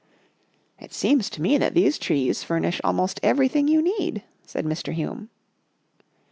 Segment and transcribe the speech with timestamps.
[0.81, 4.93] "It seems to me that these trees furnish al most everything you need," said Mr.
[4.93, 5.29] Hume.